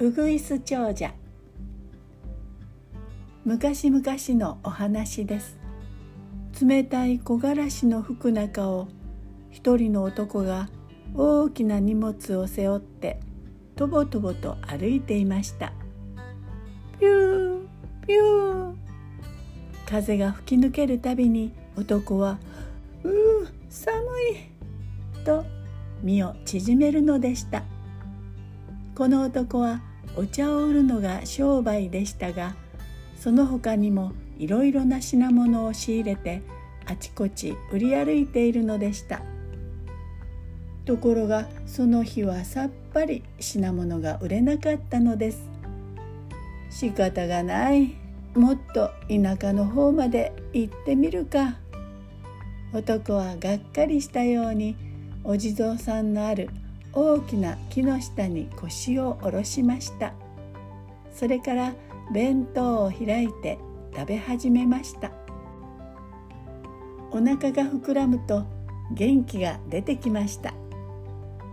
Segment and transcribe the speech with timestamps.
[0.00, 1.12] ウグイス長者。
[3.44, 5.58] 昔々のお話です。
[6.62, 8.86] 冷たい木枯らしの吹く中を
[9.50, 10.68] 一人の男が
[11.16, 13.18] 大きな荷物を背負って
[13.74, 15.72] とぼとぼと歩いていました。
[17.00, 18.74] ピューピュー。
[19.84, 22.38] 風が吹き抜けるたびに男は
[23.02, 23.12] 「うー
[23.68, 25.44] 寒い!」と
[26.04, 27.64] 身を縮めるのでした。
[28.98, 29.80] この男は
[30.16, 32.56] お茶を売るのが商売でしたが
[33.16, 36.42] その他にもいろいろな品物を仕入れて
[36.84, 39.22] あちこち売り歩いているのでした。
[40.84, 45.48] ところがその日はさっぱり品物が売れなかったのです。
[46.68, 47.94] 仕方がない。
[48.34, 51.58] もっと田舎の方まで行ってみるか。
[52.72, 54.76] 男はがっかりしたように
[55.22, 56.50] お地蔵さんのある
[56.92, 60.14] 大きな木の下に腰を下ろしました。
[61.12, 61.74] それから
[62.12, 63.58] 弁当を開いて
[63.94, 65.10] 食べ始めました。
[67.10, 68.44] お腹が膨らむと
[68.92, 70.54] 元気が出てきました。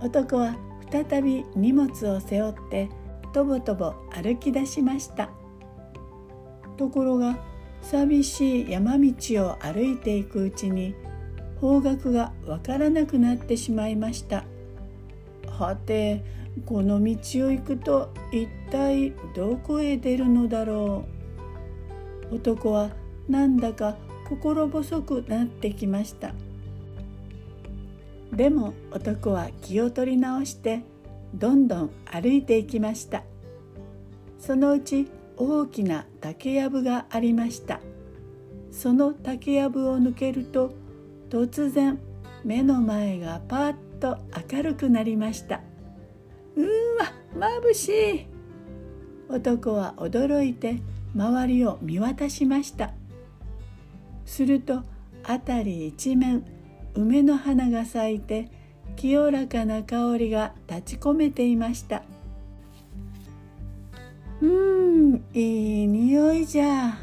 [0.00, 0.56] 男は
[0.90, 2.88] 再び荷物を背負って
[3.32, 5.30] とぼとぼ歩き出しました。
[6.76, 7.36] ところが
[7.82, 9.12] 寂しい山道
[9.46, 10.94] を歩いていくうちに
[11.60, 14.44] 方角がわからなくなってしまいました。
[15.58, 16.24] はて
[16.66, 21.04] この道を行くと一体どこへ出るのだろ
[22.30, 22.36] う？
[22.36, 22.90] 男は
[23.28, 23.96] なんだか
[24.28, 26.32] 心細くなってきました。
[28.32, 30.82] でも男は気を取り直して
[31.34, 33.22] どんどん歩いていきました。
[34.38, 37.80] そのうち大きな竹やぶがありました。
[38.70, 40.74] その竹やぶを抜けると
[41.30, 41.98] 突然
[42.44, 44.18] 目の前がパッと
[44.52, 45.62] 明るくなりました。
[46.56, 48.26] うーわ眩しい。
[49.30, 50.82] 男は驚いて
[51.14, 52.92] 周りを見渡しました。
[54.26, 54.82] すると
[55.26, 56.44] 辺り一面
[56.92, 58.50] 梅の花が咲いて
[58.96, 62.02] 清らかな香りが立ち込めていました。
[64.42, 66.98] うーんいい匂いじゃ。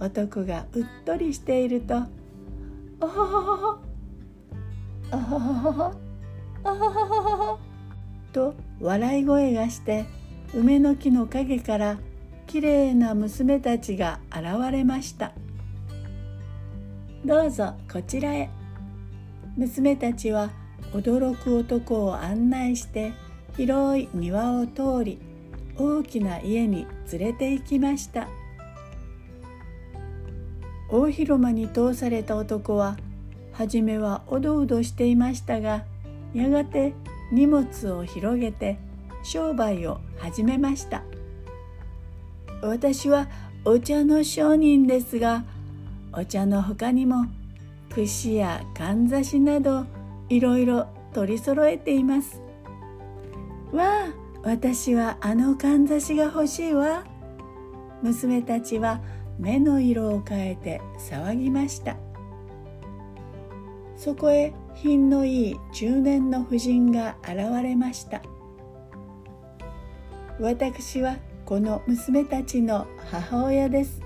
[0.00, 2.04] 男がうっとりしていると
[3.02, 3.78] 「おほほほほ。
[5.12, 6.05] おほほほほ。」
[8.32, 10.06] と笑い声がして
[10.54, 11.98] 梅の木の陰から
[12.46, 15.32] きれいな娘たちが現れました。
[17.24, 18.48] どうぞこちらへ。
[19.56, 20.50] 娘たちは
[20.92, 23.12] 驚く男を案内して
[23.56, 25.18] 広い庭を通り
[25.76, 28.28] 大きな家に連れて行きました。
[30.88, 32.96] 大広間に通された男は
[33.52, 35.84] 初めはおどおどしていましたが
[36.36, 36.92] やがて
[37.32, 38.78] 荷物を広げて
[39.22, 41.02] 商売を始めました。
[42.60, 43.28] 私は
[43.64, 45.44] お茶の商人ですが
[46.12, 47.26] お茶の他にも
[47.90, 49.86] 串やかんざしなど
[50.28, 52.42] いろいろ取り揃えています。
[53.72, 57.04] わあ私はあのかんざしが欲しいわ。
[58.02, 59.00] 娘たちは
[59.38, 61.96] 目の色を変えて騒ぎました。
[63.96, 68.22] そこへ品のいい中年の婦人が現れました。
[70.38, 74.02] 私はこの娘たちの母親です。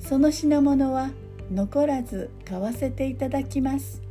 [0.00, 1.10] その品物は
[1.52, 4.02] 残らず買わせていただきます。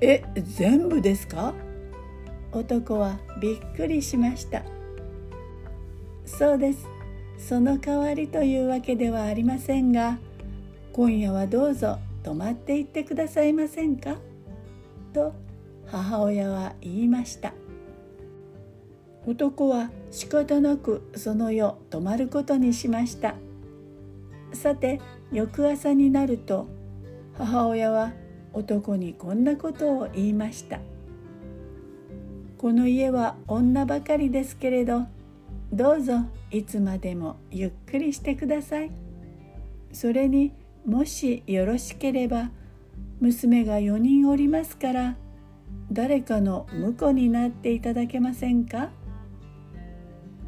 [0.00, 1.54] え全部ですか？
[2.50, 4.62] 男はびっくりしました。
[6.26, 6.86] そうです。
[7.38, 10.18] その代わりというわけではありませんが
[10.92, 14.16] 今夜はどうぞ泊まっていってくださいませんか？
[15.12, 15.34] と
[15.86, 17.52] 母親は言いました。
[19.26, 23.34] 男は仕方なくその夜泊まることにしました。
[24.52, 25.00] さて
[25.30, 26.66] 翌朝になると
[27.34, 28.12] 母親は
[28.52, 30.80] 男にこんなことを言いました。
[32.58, 35.06] この家は女ばかりですけれど
[35.72, 38.90] どうぞいつまでもゆっくりしてください。
[39.92, 40.52] それに
[40.84, 42.50] もしよろしければ
[43.22, 45.16] 娘が4人おりますから
[45.92, 48.90] 誰かの婿になっていただけませんか？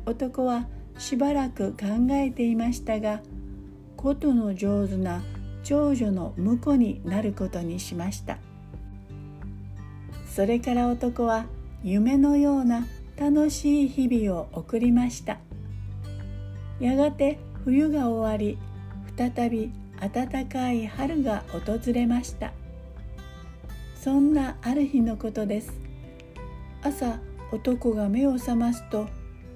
[0.07, 0.67] 男は
[0.99, 3.21] しばらく考えていましたが
[3.97, 5.23] 琴の上手な
[5.63, 8.39] 長女の婿になることにしました。
[10.27, 11.47] それから男は
[11.85, 15.39] 夢のような楽しい日々を送りました。
[16.81, 18.59] やがて冬が終わり
[19.17, 22.53] 再び暖かい春が訪れました。
[24.05, 25.73] そんなある日のことです。
[26.83, 27.21] 朝
[27.51, 29.09] 男が目を覚ますと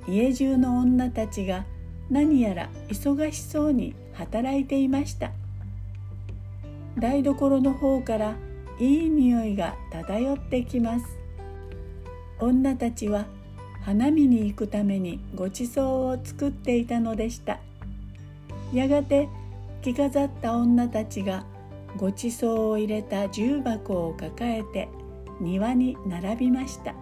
[0.09, 1.67] 家中の女たちが
[2.09, 5.33] 何やら忙しそうに働いていました。
[6.99, 8.37] 台所の方から
[8.81, 11.05] いい匂いが漂ってきます。
[12.41, 13.27] 女たちは
[13.83, 17.59] 花見に行くためにごちそうを作っていたのでした。
[18.73, 19.29] やがて
[19.83, 21.45] 着飾った女たちが
[21.97, 24.89] ごちそうを入れた重箱を抱えて
[25.41, 26.95] 庭に並びました。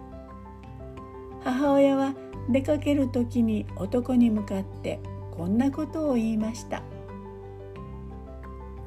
[1.43, 2.13] 母親は
[2.49, 4.99] 出かける時に男に向かって
[5.31, 6.83] こんなことを言いました。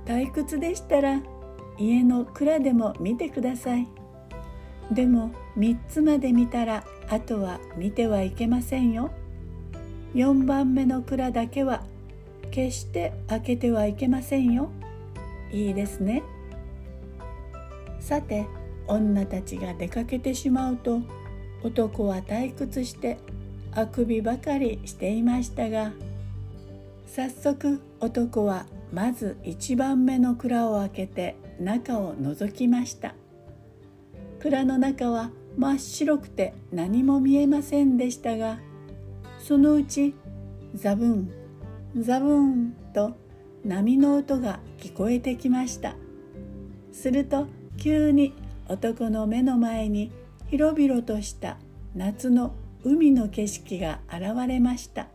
[0.06, 1.20] 退屈でしたら
[1.78, 3.86] 家の蔵でも見てください。
[4.90, 9.10] でも3つまで見たらあとは見てはいけませんよ。
[10.14, 11.84] 4番目の蔵だけは
[12.50, 14.70] 決して開けてはいけませんよ。
[15.52, 16.22] いいですね。
[17.98, 18.46] さて
[18.86, 21.00] 女たちが出かけてしまうと
[21.62, 23.18] 男は退屈して
[23.72, 25.92] あくびばかりしていましたが
[27.06, 33.14] 早速男はまず一番目の蔵を開けて中を覗きました。
[34.40, 38.58] 蔵の中は真っ白くて何も見えませんでしたが
[39.38, 40.14] そのうち
[40.74, 41.30] ザブン
[41.98, 43.12] ザブンと
[43.64, 45.94] 波の音が聞こえてきました。
[46.92, 47.46] すると
[47.76, 48.34] 急に
[48.68, 50.12] 男の目の前に
[50.48, 51.58] 広々とした
[51.94, 52.54] 夏の
[52.84, 55.08] 海の景色が現れました。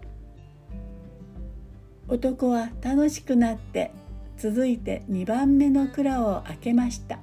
[2.08, 3.92] 男は楽しくなって
[4.38, 7.20] 続いて2番目の蔵を開けました。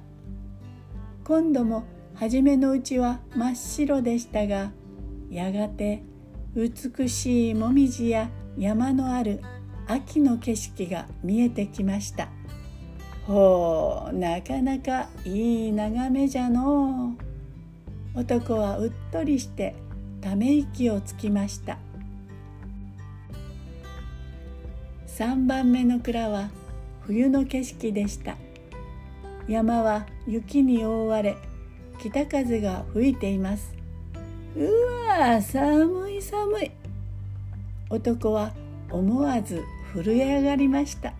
[1.23, 1.85] 今度も
[2.15, 4.71] 初めのうちは真っ白でしたが
[5.29, 6.03] やがて
[6.55, 9.41] 美しいもみじや山のある
[9.87, 12.29] 秋の景色が見えてきました。
[13.25, 17.15] ほうなかなかいい眺めじゃの
[18.15, 18.19] う。
[18.19, 19.75] 男はうっとりして
[20.21, 21.77] ため息をつきました。
[25.07, 26.49] 3番目の蔵は
[27.01, 28.35] 冬の景色でした。
[29.47, 31.35] 山は雪に覆われ
[31.99, 33.73] 北風が吹いています。
[34.55, 34.65] う
[35.07, 36.71] わ寒い寒い。
[37.89, 38.53] 男は
[38.93, 39.63] 思わず
[39.93, 41.13] 震え上がりました。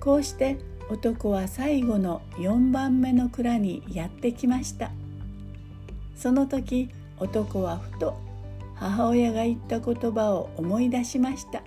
[0.00, 0.58] こうして
[0.88, 4.90] 男は最後の4番目の蔵にやってきました。
[6.16, 8.16] その時男はふと
[8.74, 11.62] 母親が言った言葉を思い出しました。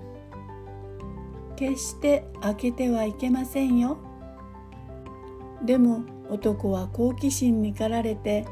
[1.56, 3.98] 決して開けてはいけませんよ。
[5.64, 8.46] でも男は好奇心に駆られて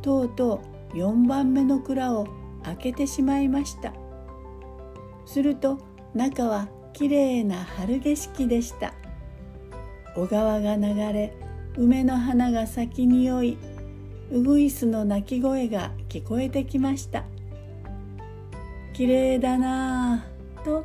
[0.00, 0.62] とうと
[0.94, 2.26] う4番目の蔵を
[2.64, 3.92] 開けてしまいました。
[5.32, 5.78] すると
[6.12, 8.94] 中はきれいな春景色でした。
[10.16, 11.32] 小川が流れ
[11.76, 13.56] 梅の花が咲き匂い
[14.32, 17.22] うぐいすの鳴き声が聞こえてきました。
[18.92, 20.84] きれいだなぁと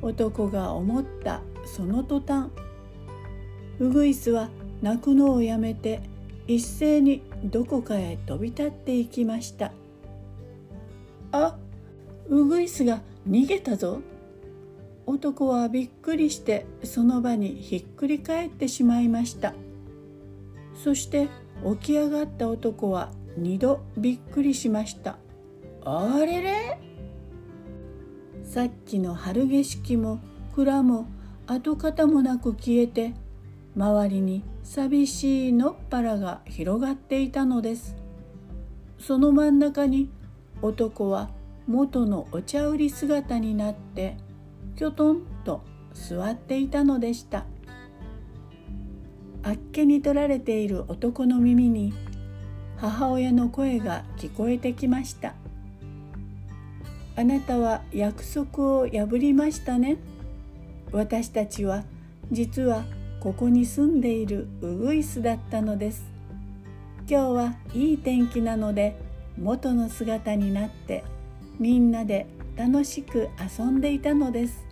[0.00, 2.48] 男が思ったその途端。
[3.78, 4.48] ウグイスは
[4.80, 6.00] 鳴くのをやめて
[6.46, 9.70] 一斉にどこかへ飛び立っていきました。
[11.30, 11.58] あ
[12.30, 14.00] ウグイスが逃げたぞ。
[15.06, 19.54] 男はびっくりしてその場にひっくり返ってしまいました。
[20.74, 21.28] そして
[21.64, 25.18] 起き上がった男は二度びっくりしました。
[25.84, 26.78] あれれ？
[28.44, 30.20] さっきの春景色も
[30.54, 31.06] 蔵も
[31.46, 33.14] 跡形もなく消えて
[33.76, 37.96] 周りに寂しい野っ原が広がっていたのです。
[38.98, 40.10] その真ん中に
[40.60, 41.30] 男は
[41.66, 44.16] 元のお茶売り姿になって
[44.76, 47.44] きょとんと座っていたのでした。
[49.44, 51.92] あっけに取られている男の耳に
[52.76, 55.34] 母親の声が聞こえてきました。
[57.14, 59.98] あなたは約束を破りましたね。
[60.92, 61.84] 私たちは
[62.30, 62.84] 実は
[63.20, 66.04] ここに住んでいるウグイスだったのです。
[67.08, 68.96] 今日はいい天気なので
[69.38, 71.04] 元の姿になって
[71.58, 73.28] みんなで楽しく
[73.58, 74.64] 遊んでいたのです。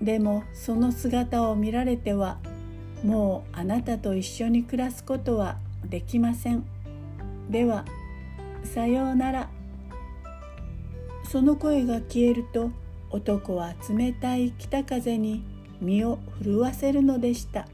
[0.00, 2.38] でもその姿を見られては
[3.02, 6.64] もうあなたと一緒に暮らすことはできません。
[7.50, 7.84] では
[8.64, 9.50] さようなら。
[11.28, 12.70] その声が消えると
[13.10, 15.42] 男は冷たい北風に
[15.80, 17.66] 身を震わせるのでした。